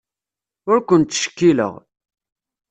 Ur 0.71 0.79
ken-ttcekkileɣ. 0.87 1.73